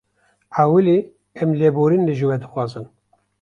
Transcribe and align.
Ewilî 0.63 0.97
em 1.41 1.49
lêborînê 1.59 2.13
ji 2.19 2.25
we 2.29 2.37
dixwazin 2.41 2.85